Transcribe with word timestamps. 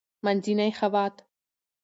-منځنی 0.23 0.69
خوات: 0.79 1.15